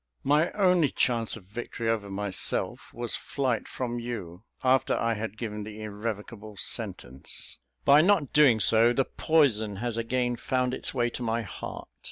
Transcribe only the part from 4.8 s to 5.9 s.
I had given the